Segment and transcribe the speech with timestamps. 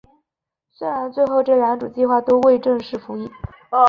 [0.71, 3.29] 虽然最后这两种计划都未正式服役。